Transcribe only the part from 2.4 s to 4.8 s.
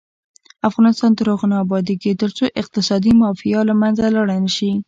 اقتصادي مافیا له منځه لاړه نشي.